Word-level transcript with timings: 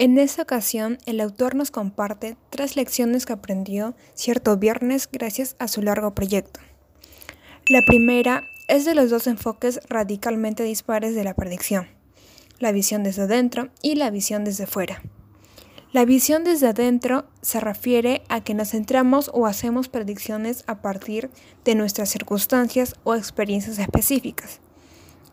En 0.00 0.16
esta 0.16 0.40
ocasión, 0.40 0.96
el 1.04 1.20
autor 1.20 1.54
nos 1.54 1.70
comparte 1.70 2.38
tres 2.48 2.74
lecciones 2.74 3.26
que 3.26 3.34
aprendió 3.34 3.94
cierto 4.14 4.56
viernes 4.56 5.06
gracias 5.12 5.56
a 5.58 5.68
su 5.68 5.82
largo 5.82 6.14
proyecto. 6.14 6.58
La 7.68 7.82
primera 7.86 8.44
es 8.66 8.86
de 8.86 8.94
los 8.94 9.10
dos 9.10 9.26
enfoques 9.26 9.78
radicalmente 9.90 10.62
dispares 10.62 11.14
de 11.14 11.22
la 11.22 11.34
predicción, 11.34 11.86
la 12.60 12.72
visión 12.72 13.02
desde 13.02 13.24
adentro 13.24 13.68
y 13.82 13.96
la 13.96 14.08
visión 14.08 14.42
desde 14.42 14.66
fuera. 14.66 15.02
La 15.92 16.06
visión 16.06 16.44
desde 16.44 16.68
adentro 16.68 17.26
se 17.42 17.60
refiere 17.60 18.22
a 18.30 18.42
que 18.42 18.54
nos 18.54 18.70
centramos 18.70 19.30
o 19.34 19.44
hacemos 19.44 19.90
predicciones 19.90 20.64
a 20.66 20.80
partir 20.80 21.30
de 21.66 21.74
nuestras 21.74 22.08
circunstancias 22.08 22.94
o 23.04 23.16
experiencias 23.16 23.78
específicas. 23.78 24.60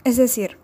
Es 0.04 0.18
decir, 0.18 0.58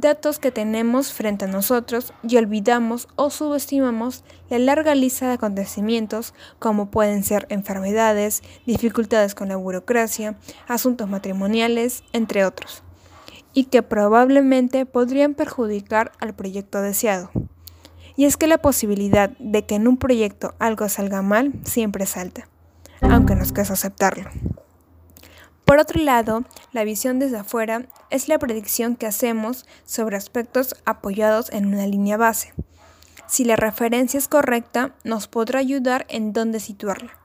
datos 0.00 0.38
que 0.38 0.52
tenemos 0.52 1.12
frente 1.12 1.46
a 1.46 1.48
nosotros 1.48 2.12
y 2.22 2.36
olvidamos 2.36 3.08
o 3.16 3.30
subestimamos 3.30 4.24
la 4.50 4.58
larga 4.58 4.94
lista 4.94 5.26
de 5.26 5.34
acontecimientos 5.34 6.34
como 6.58 6.90
pueden 6.90 7.24
ser 7.24 7.46
enfermedades, 7.48 8.42
dificultades 8.66 9.34
con 9.34 9.48
la 9.48 9.56
burocracia, 9.56 10.36
asuntos 10.68 11.08
matrimoniales, 11.08 12.04
entre 12.12 12.44
otros, 12.44 12.82
y 13.54 13.64
que 13.64 13.82
probablemente 13.82 14.84
podrían 14.84 15.34
perjudicar 15.34 16.12
al 16.20 16.34
proyecto 16.34 16.82
deseado. 16.82 17.30
Y 18.16 18.26
es 18.26 18.36
que 18.36 18.46
la 18.46 18.58
posibilidad 18.58 19.30
de 19.38 19.64
que 19.64 19.76
en 19.76 19.88
un 19.88 19.96
proyecto 19.96 20.54
algo 20.58 20.88
salga 20.88 21.22
mal 21.22 21.52
siempre 21.64 22.04
salta, 22.06 22.48
aunque 23.00 23.34
nos 23.34 23.52
cuesta 23.52 23.74
aceptarlo. 23.74 24.30
Por 25.64 25.78
otro 25.78 26.00
lado, 26.00 26.44
la 26.72 26.84
visión 26.84 27.18
desde 27.18 27.38
afuera 27.38 27.86
es 28.10 28.28
la 28.28 28.38
predicción 28.38 28.96
que 28.96 29.06
hacemos 29.06 29.66
sobre 29.84 30.16
aspectos 30.16 30.76
apoyados 30.84 31.50
en 31.52 31.66
una 31.66 31.86
línea 31.86 32.16
base. 32.16 32.54
Si 33.26 33.44
la 33.44 33.56
referencia 33.56 34.18
es 34.18 34.28
correcta, 34.28 34.94
nos 35.04 35.26
podrá 35.28 35.58
ayudar 35.58 36.06
en 36.08 36.32
dónde 36.32 36.60
situarla. 36.60 37.18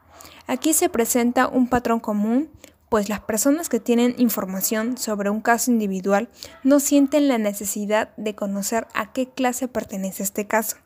Aquí 0.48 0.74
se 0.74 0.90
presenta 0.90 1.48
un 1.48 1.68
patrón 1.68 2.00
común, 2.00 2.50
pues 2.90 3.08
las 3.08 3.22
personas 3.22 3.70
que 3.70 3.80
tienen 3.80 4.16
información 4.18 4.98
sobre 4.98 5.30
un 5.30 5.42
caso 5.42 5.72
individual 5.72 6.30
no 6.64 6.80
sienten 6.80 7.28
la 7.28 7.38
necesidad 7.38 8.16
de 8.18 8.36
conocer 8.36 8.88
a 8.94 9.14
qué 9.14 9.30
clase 9.30 9.68
pertenece 9.68 10.24
este 10.24 10.48
caso. 10.48 10.78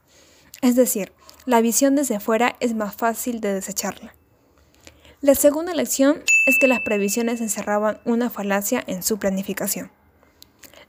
Es 0.61 0.75
decir, 0.75 1.13
la 1.45 1.61
visión 1.61 1.95
desde 1.95 2.19
fuera 2.19 2.55
es 2.59 2.75
más 2.75 2.95
fácil 2.95 3.39
de 3.41 3.53
desecharla. 3.53 4.13
La 5.25 5.33
segunda 5.33 5.73
lección 5.73 6.21
es 6.45 6.59
que 6.59 6.67
las 6.67 6.81
previsiones 6.81 7.41
encerraban 7.41 7.97
una 8.05 8.29
falacia 8.29 8.83
en 8.85 9.01
su 9.01 9.17
planificación. 9.17 9.89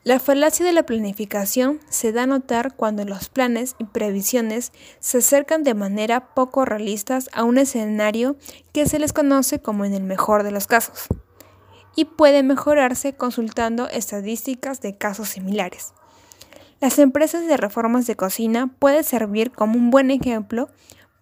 La 0.04 0.20
falacia 0.20 0.66
de 0.66 0.74
la 0.74 0.82
planificación 0.82 1.80
se 1.88 2.12
da 2.12 2.24
a 2.24 2.26
notar 2.26 2.76
cuando 2.76 3.06
los 3.06 3.30
planes 3.30 3.76
y 3.78 3.84
previsiones 3.84 4.72
se 5.00 5.18
acercan 5.18 5.62
de 5.62 5.72
manera 5.72 6.34
poco 6.34 6.66
realistas 6.66 7.30
a 7.32 7.44
un 7.44 7.56
escenario 7.56 8.36
que 8.74 8.84
se 8.84 8.98
les 8.98 9.14
conoce 9.14 9.60
como 9.60 9.86
en 9.86 9.94
el 9.94 10.02
mejor 10.02 10.42
de 10.42 10.50
los 10.50 10.66
casos 10.66 11.06
y 11.96 12.04
puede 12.04 12.42
mejorarse 12.42 13.14
consultando 13.14 13.88
estadísticas 13.88 14.82
de 14.82 14.98
casos 14.98 15.30
similares. 15.30 15.94
Las 16.82 16.98
empresas 16.98 17.46
de 17.46 17.56
reformas 17.56 18.06
de 18.06 18.16
cocina 18.16 18.66
pueden 18.78 19.02
servir 19.02 19.50
como 19.50 19.78
un 19.78 19.90
buen 19.90 20.10
ejemplo 20.10 20.68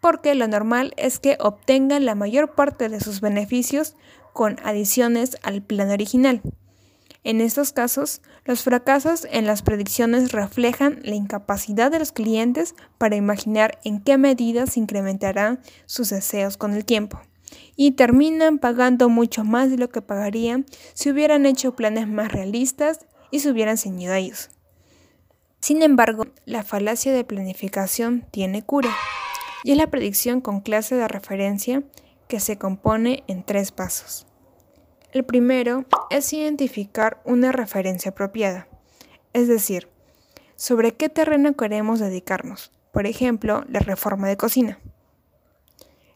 porque 0.05 0.35
lo 0.35 0.47
normal 0.47 0.93
es 0.99 1.19
que 1.19 1.39
obtengan 1.41 2.05
la 2.05 2.15
mayor 2.15 2.55
parte 2.55 2.91
de 2.91 3.01
sus 3.01 3.23
beneficios 3.23 3.97
con 4.35 4.59
adiciones 4.63 5.39
al 5.43 5.63
plan 5.63 5.89
original. 5.89 6.43
En 7.23 7.41
estos 7.41 7.73
casos, 7.73 8.21
los 8.45 8.61
fracasos 8.61 9.27
en 9.31 9.47
las 9.47 9.63
predicciones 9.63 10.33
reflejan 10.33 11.01
la 11.05 11.15
incapacidad 11.15 11.91
de 11.91 12.01
los 12.01 12.13
clientes 12.13 12.75
para 12.99 13.17
imaginar 13.17 13.79
en 13.83 13.99
qué 13.99 14.19
medida 14.19 14.67
se 14.67 14.79
incrementarán 14.79 15.61
sus 15.87 16.11
deseos 16.11 16.59
con 16.59 16.75
el 16.75 16.85
tiempo 16.85 17.19
y 17.75 17.93
terminan 17.93 18.59
pagando 18.59 19.09
mucho 19.09 19.43
más 19.43 19.71
de 19.71 19.79
lo 19.79 19.89
que 19.89 20.03
pagarían 20.03 20.67
si 20.93 21.13
hubieran 21.13 21.47
hecho 21.47 21.75
planes 21.77 22.09
más 22.09 22.31
realistas 22.31 23.07
y 23.31 23.41
se 23.41 23.51
hubieran 23.51 23.79
ceñido 23.79 24.13
a 24.13 24.19
ellos. 24.19 24.51
Sin 25.61 25.83
embargo, 25.83 26.27
la 26.45 26.63
falacia 26.63 27.11
de 27.11 27.25
planificación 27.25 28.27
tiene 28.31 28.63
cura 28.63 28.95
y 29.64 29.73
es 29.73 29.79
la 29.79 29.89
predicción 29.89 30.41
con 30.41 30.61
clase 30.61 30.95
de 30.95 31.08
referencia 31.08 31.83
que 32.29 32.39
se 32.39 32.58
compone 32.58 33.25
en 33.27 33.42
tres 33.42 33.73
pasos. 33.73 34.27
El 35.11 35.25
primero 35.25 35.85
es 36.11 36.33
identificar 36.33 37.20
una 37.25 37.51
referencia 37.51 38.11
apropiada, 38.11 38.69
es 39.33 39.48
decir, 39.48 39.89
sobre 40.55 40.95
qué 40.95 41.08
terreno 41.08 41.57
queremos 41.57 41.98
dedicarnos, 41.98 42.73
por 42.92 43.07
ejemplo, 43.07 43.64
la 43.69 43.80
reforma 43.80 44.29
de 44.29 44.36
cocina. 44.36 44.79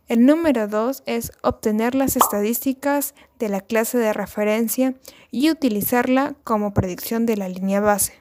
El 0.09 0.26
número 0.26 0.69
dos 0.69 1.03
es 1.06 1.32
obtener 1.42 1.94
las 1.94 2.16
estadísticas 2.16 3.15
de 3.38 3.48
la 3.48 3.60
clase 3.60 3.98
de 3.98 4.12
referencia 4.12 4.94
y 5.30 5.50
utilizarla 5.50 6.34
como 6.44 6.75
predicción 6.75 7.26
de 7.26 7.36
la 7.36 7.48
línea 7.48 7.80
base. 7.80 8.15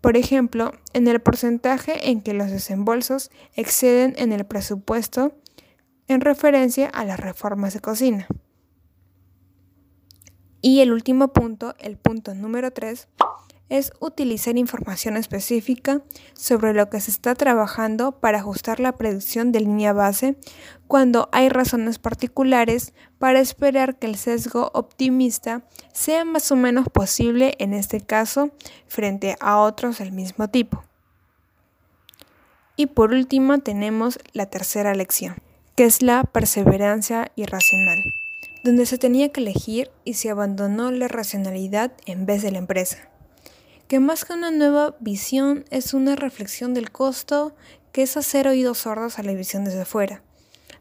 Por 0.00 0.16
ejemplo, 0.16 0.72
en 0.92 1.08
el 1.08 1.20
porcentaje 1.20 2.10
en 2.10 2.20
que 2.20 2.34
los 2.34 2.50
desembolsos 2.50 3.30
exceden 3.54 4.14
en 4.16 4.32
el 4.32 4.44
presupuesto 4.44 5.32
en 6.06 6.20
referencia 6.20 6.88
a 6.88 7.04
las 7.04 7.20
reformas 7.20 7.74
de 7.74 7.80
cocina. 7.80 8.26
Y 10.60 10.80
el 10.80 10.92
último 10.92 11.32
punto, 11.32 11.74
el 11.78 11.96
punto 11.96 12.34
número 12.34 12.72
3, 12.72 13.08
es 13.68 13.92
utilizar 14.00 14.56
información 14.56 15.16
específica 15.16 16.02
sobre 16.34 16.72
lo 16.72 16.88
que 16.88 17.00
se 17.00 17.10
está 17.10 17.34
trabajando 17.34 18.12
para 18.12 18.38
ajustar 18.38 18.80
la 18.80 18.92
predicción 18.92 19.52
de 19.52 19.60
línea 19.60 19.92
base 19.92 20.36
cuando 20.86 21.28
hay 21.32 21.48
razones 21.48 21.98
particulares 21.98 22.94
para 23.18 23.40
esperar 23.40 23.98
que 23.98 24.06
el 24.06 24.16
sesgo 24.16 24.70
optimista 24.74 25.62
sea 25.92 26.24
más 26.24 26.50
o 26.50 26.56
menos 26.56 26.88
posible 26.88 27.54
en 27.58 27.74
este 27.74 28.00
caso 28.00 28.50
frente 28.86 29.36
a 29.40 29.58
otros 29.58 29.98
del 29.98 30.12
mismo 30.12 30.48
tipo. 30.48 30.84
Y 32.76 32.86
por 32.86 33.12
último 33.12 33.58
tenemos 33.58 34.18
la 34.32 34.46
tercera 34.46 34.94
lección, 34.94 35.36
que 35.74 35.84
es 35.84 36.00
la 36.00 36.22
perseverancia 36.24 37.32
irracional 37.34 37.98
donde 38.64 38.86
se 38.86 38.98
tenía 38.98 39.30
que 39.30 39.40
elegir 39.40 39.90
y 40.04 40.14
se 40.14 40.30
abandonó 40.30 40.90
la 40.90 41.08
racionalidad 41.08 41.92
en 42.06 42.26
vez 42.26 42.42
de 42.42 42.50
la 42.50 42.58
empresa. 42.58 43.08
Que 43.88 44.00
más 44.00 44.26
que 44.26 44.34
una 44.34 44.50
nueva 44.50 44.96
visión 45.00 45.64
es 45.70 45.94
una 45.94 46.14
reflexión 46.14 46.74
del 46.74 46.90
costo 46.90 47.56
que 47.90 48.02
es 48.02 48.18
hacer 48.18 48.46
oídos 48.46 48.78
sordos 48.78 49.18
a 49.18 49.22
la 49.22 49.32
visión 49.32 49.64
desde 49.64 49.86
fuera. 49.86 50.22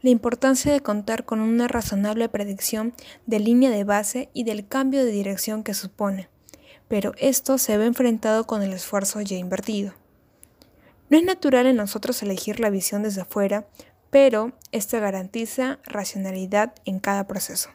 La 0.01 0.09
importancia 0.09 0.73
de 0.73 0.81
contar 0.81 1.23
con 1.23 1.40
una 1.40 1.69
razonable 1.69 2.28
predicción 2.28 2.94
de 3.25 3.40
línea 3.40 3.72
de 3.72 3.85
base 3.85 4.29
y 4.34 4.44
del 4.44 4.67
cambio 4.67 5.06
de 5.06 5.12
dirección 5.12 5.63
que 5.63 5.73
supone. 5.73 6.28
Pero 6.90 7.13
esto 7.17 7.57
se 7.57 7.78
ve 7.78 7.85
enfrentado 7.85 8.46
con 8.46 8.62
el 8.62 8.73
esfuerzo 8.73 9.22
ya 9.22 9.38
invertido. 9.38 9.94
No 11.09 11.17
es 11.17 11.23
natural 11.23 11.66
en 11.66 11.78
nosotros 11.78 12.22
elegir 12.22 12.59
la 12.59 12.69
visión 12.69 13.03
desde 13.03 13.22
afuera, 13.22 13.67
pero 14.09 14.51
esto 14.73 15.00
garantiza 15.00 15.79
racionalidad 15.85 16.73
en 16.84 17.00
cada 17.00 17.25
proceso. 17.25 17.69